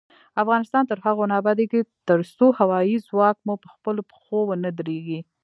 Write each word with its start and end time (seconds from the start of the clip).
افغانستان 0.43 0.83
تر 0.87 0.97
هغو 1.05 1.23
نه 1.31 1.35
ابادیږي، 1.41 1.81
ترڅو 2.07 2.47
هوايي 2.59 2.95
ځواک 3.07 3.37
مو 3.45 3.53
پخپلو 3.65 4.01
پښو 4.09 4.39
ونه 4.47 4.69
دریږي. 4.79 5.19